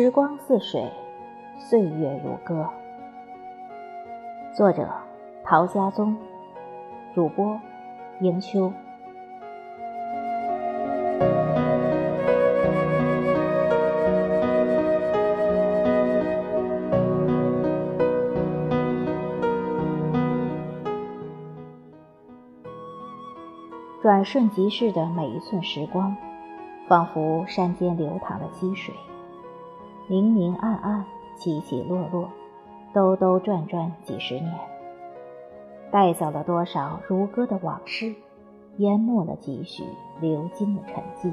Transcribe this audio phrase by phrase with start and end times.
[0.00, 0.88] 时光似水，
[1.58, 2.68] 岁月如歌。
[4.54, 4.88] 作者：
[5.42, 6.16] 陶家宗，
[7.12, 7.60] 主播：
[8.20, 8.72] 迎秋。
[24.00, 26.16] 转瞬即逝的每一寸时光，
[26.86, 28.94] 仿佛山间流淌的溪水，
[30.10, 31.04] 明明暗暗，
[31.36, 32.30] 起起落落，
[32.94, 34.54] 兜兜转转几十年，
[35.90, 38.14] 带走了多少如歌的往事，
[38.78, 39.84] 淹没了几许
[40.18, 41.30] 流金的沉寂。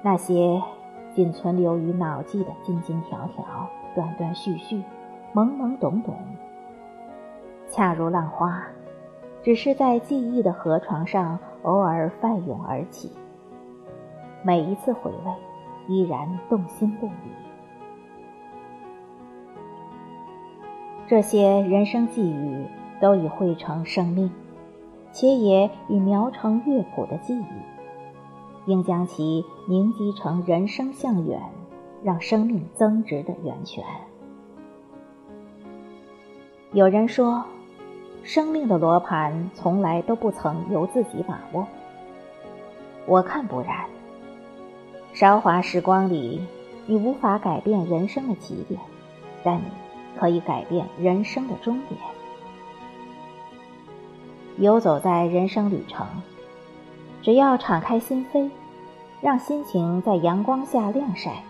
[0.00, 0.62] 那些
[1.14, 3.44] 仅存留于脑际的金金条条、
[3.94, 4.82] 断断续续、
[5.34, 6.16] 懵懵懂懂，
[7.68, 8.66] 恰如浪花。
[9.42, 13.12] 只是在记忆的河床上偶尔泛涌而起，
[14.42, 15.32] 每一次回味，
[15.88, 17.10] 依然动心不已。
[21.06, 22.66] 这些人生寄语
[23.00, 24.30] 都已汇成生命，
[25.12, 31.40] 且也已描成乐谱的记忆，应将其凝集成人生向远、
[32.02, 33.84] 让生命增值的源泉。
[36.72, 37.44] 有人说。
[38.24, 41.64] 生命的罗盘从来都不曾由自己把握。
[43.06, 43.88] 我看不然。
[45.16, 46.42] 韶华时光里，
[46.84, 48.78] 你无法改变人生的起点，
[49.42, 49.62] 但你
[50.14, 51.98] 可以改变人生的终点。
[54.58, 56.06] 游走在人生旅程，
[57.22, 58.50] 只要敞开心扉，
[59.22, 61.42] 让心情在阳光下晾晒，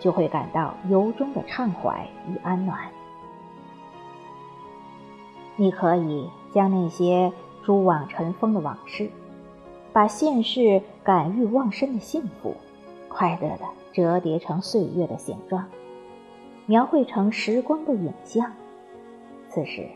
[0.00, 2.76] 就会感到由衷的畅怀与安暖。
[5.54, 7.32] 你可以将那些
[7.62, 9.08] 蛛网尘封的往事，
[9.92, 12.56] 把现世感欲忘身的幸福，
[13.18, 15.64] 快乐的折叠成岁月的形状，
[16.66, 18.52] 描绘成时光的影像。
[19.48, 19.88] 此时，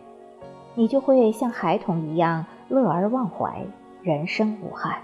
[0.75, 3.67] 你就会像孩童一样乐而忘怀，
[4.03, 5.03] 人生无憾。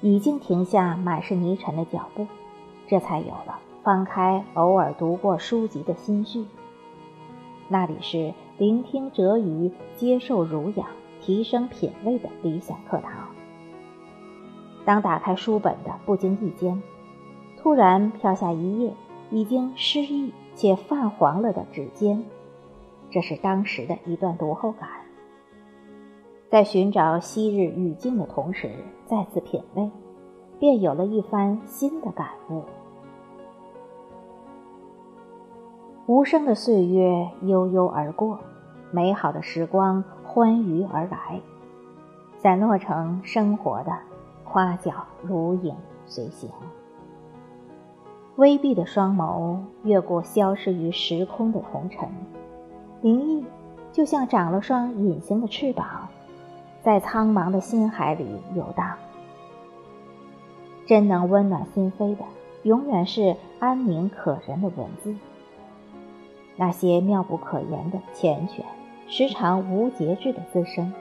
[0.00, 2.28] 已经停下满是泥尘的脚步，
[2.86, 6.46] 这才有了翻开偶尔读过书籍的心绪。
[7.66, 10.86] 那里是聆听哲语、接受儒养、
[11.20, 13.31] 提升品味的理想课堂。
[14.84, 16.82] 当打开书本的不经意间，
[17.56, 18.92] 突然飘下一页
[19.30, 22.22] 已经失意且泛黄了的纸笺，
[23.10, 24.88] 这是当时的一段读后感。
[26.50, 28.70] 在寻找昔日语境的同时，
[29.06, 29.90] 再次品味，
[30.58, 32.62] 便有了一番新的感悟。
[36.06, 38.38] 无声的岁月悠悠而过，
[38.90, 41.40] 美好的时光欢愉而来，
[42.36, 43.96] 散落成生活的
[44.52, 44.92] 花角
[45.22, 45.74] 如影
[46.04, 46.50] 随形。
[48.36, 52.06] 微闭的双眸越过消失于时空的红尘，
[53.00, 53.46] 灵异
[53.92, 56.06] 就像长了双隐形的翅膀，
[56.82, 58.94] 在苍茫的心海里游荡。
[60.84, 62.24] 真能温暖心扉的，
[62.64, 65.16] 永远是安宁可人的文字。
[66.56, 68.60] 那些妙不可言的缱绻，
[69.08, 70.92] 时常无节制的滋生，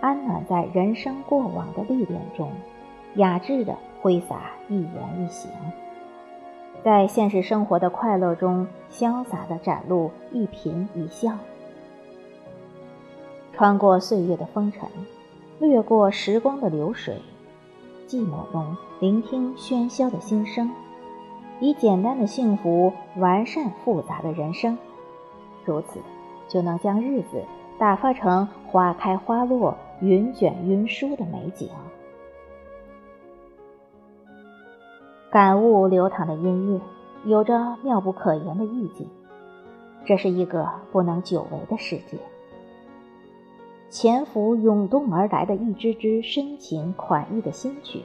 [0.00, 2.50] 安暖在人生过往的历练中，
[3.16, 5.50] 雅致的挥洒一言一行，
[6.82, 11.32] 在现实生活的快乐中潇洒的展露一颦一笑，
[13.52, 14.88] 穿过岁月的风尘，
[15.58, 17.20] 掠过时光的流水，
[18.08, 20.70] 寂寞中聆听喧嚣的心声。
[21.60, 24.76] 以简单的幸福完善复杂的人生，
[25.64, 26.00] 如此
[26.48, 27.44] 就能将日子
[27.78, 31.68] 打发成花开花落、云卷云舒的美景。
[35.32, 36.80] 感悟流淌的音乐，
[37.24, 39.08] 有着妙不可言的意境。
[40.04, 42.18] 这是一个不能久违的世界，
[43.88, 48.02] 潜伏涌动而来的一支支深情款意的新曲，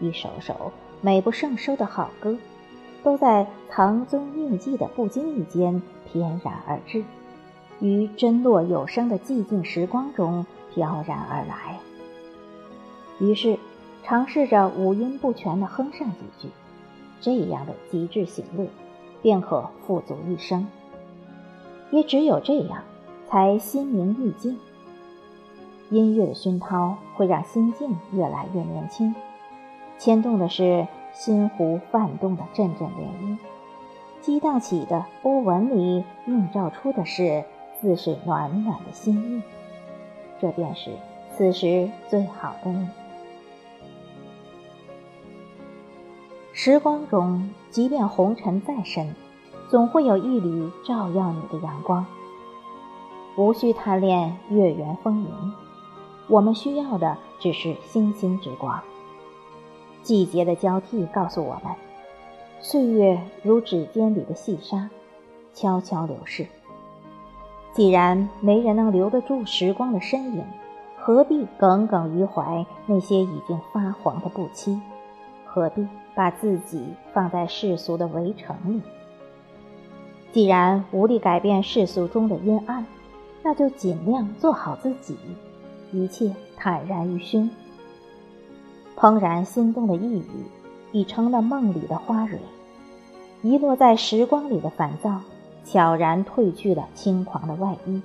[0.00, 2.36] 一首首美不胜收的好歌。
[3.04, 5.80] 都在藏踪匿迹的不经意间
[6.10, 7.04] 翩然而至，
[7.78, 10.44] 于真落有声的寂静时光中
[10.74, 11.78] 飘然而来。
[13.20, 13.56] 于是，
[14.02, 16.48] 尝试着五音不全地哼上几句，
[17.20, 18.68] 这样的极致行乐，
[19.22, 20.66] 便可富足一生。
[21.90, 22.82] 也只有这样，
[23.28, 24.58] 才心明意静。
[25.90, 29.14] 音乐的熏陶会让心境越来越年轻，
[29.98, 30.86] 牵动的是。
[31.14, 32.92] 心湖泛动的阵阵涟
[33.24, 33.38] 漪，
[34.20, 37.42] 激荡起的波纹里映照出的是
[37.80, 39.42] 自是暖暖的心意。
[40.38, 40.92] 这便是
[41.36, 42.86] 此时最好的你。
[46.60, 49.14] 时光中，即便红尘再深，
[49.68, 52.04] 总会有一缕照耀你的阳光。
[53.36, 55.32] 无需贪恋月圆风明，
[56.26, 58.82] 我们需要的只是星星之光。
[60.02, 61.72] 季节的交替告诉我们，
[62.58, 64.90] 岁月如指尖里的细沙，
[65.54, 66.44] 悄悄流逝。
[67.72, 70.44] 既然没人能留得住时光的身影，
[70.96, 74.76] 何必耿耿于怀那些已经发黄的不期？
[75.48, 78.82] 何必把自己放在世俗的围城里？
[80.32, 82.86] 既然无力改变世俗中的阴暗，
[83.42, 85.16] 那就尽量做好自己，
[85.90, 87.48] 一切坦然于胸。
[88.94, 90.24] 怦然心动的一语，
[90.92, 92.38] 已成了梦里的花蕊；
[93.42, 95.20] 遗落在时光里的烦躁。
[95.64, 98.00] 悄然褪去了轻狂的外衣，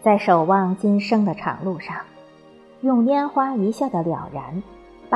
[0.00, 1.96] 在守望今生的长路上，
[2.80, 4.62] 用拈花一笑的了然，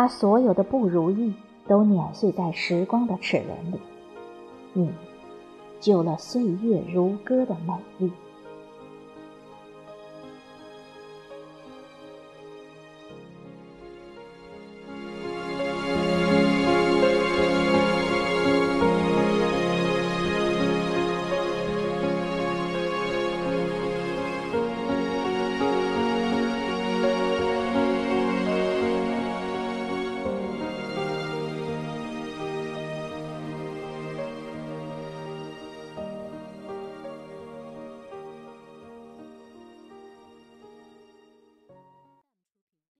[0.01, 1.35] 把所有的不如意
[1.69, 3.79] 都碾碎在时光的齿轮里，
[4.73, 4.91] 你，
[5.79, 8.11] 救了岁月如歌的美丽。